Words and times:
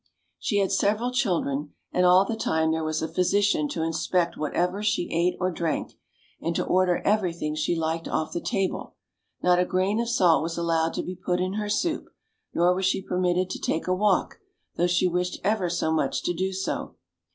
She 0.39 0.57
had 0.57 0.71
sev 0.71 0.97
eral 0.97 1.13
children, 1.13 1.75
and 1.91 2.07
all 2.07 2.25
the 2.25 2.35
time 2.35 2.71
there 2.71 2.83
was 2.83 3.03
a 3.03 3.07
physician 3.07 3.67
to 3.69 3.83
inspect 3.83 4.35
whatever 4.35 4.81
she 4.81 5.07
ate 5.13 5.37
or 5.39 5.51
drank, 5.51 5.93
and 6.41 6.55
to 6.55 6.65
order 6.65 7.03
every 7.05 7.31
thing 7.33 7.53
she 7.53 7.75
liked 7.75 8.07
off 8.07 8.31
the 8.33 8.41
table; 8.41 8.95
not 9.43 9.59
a 9.59 9.63
grain 9.63 9.99
of 10.01 10.09
salt 10.09 10.41
was 10.41 10.57
allowed 10.57 10.95
to 10.95 11.03
be 11.03 11.15
put 11.15 11.39
in 11.39 11.53
her 11.53 11.69
soup, 11.69 12.09
nor 12.51 12.73
was 12.73 12.87
she 12.87 12.99
permitted 12.99 13.47
to 13.51 13.59
take 13.59 13.85
a 13.85 13.93
walk, 13.93 14.39
though 14.75 14.87
she 14.87 15.07
wished 15.07 15.39
ever 15.43 15.69
so 15.69 15.91
much 15.93 16.23
to 16.23 16.33
do 16.33 16.51
so. 16.51 16.95